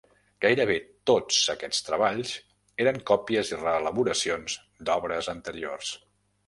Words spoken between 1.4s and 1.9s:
aquests